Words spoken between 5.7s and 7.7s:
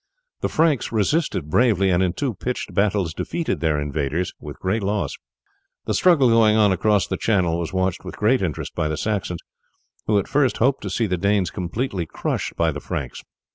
The struggle going on across the Channel